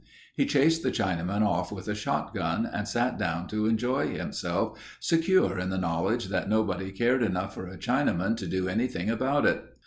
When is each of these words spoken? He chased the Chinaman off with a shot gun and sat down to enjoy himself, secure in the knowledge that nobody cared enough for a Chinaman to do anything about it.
He 0.35 0.47
chased 0.47 0.81
the 0.81 0.89
Chinaman 0.89 1.45
off 1.45 1.71
with 1.71 1.87
a 1.87 1.93
shot 1.93 2.33
gun 2.33 2.65
and 2.65 2.87
sat 2.87 3.19
down 3.19 3.45
to 3.49 3.67
enjoy 3.67 4.07
himself, 4.17 4.97
secure 4.99 5.59
in 5.59 5.69
the 5.69 5.77
knowledge 5.77 6.29
that 6.29 6.49
nobody 6.49 6.91
cared 6.91 7.21
enough 7.21 7.53
for 7.53 7.67
a 7.67 7.77
Chinaman 7.77 8.35
to 8.37 8.47
do 8.47 8.67
anything 8.67 9.11
about 9.11 9.45
it. 9.45 9.63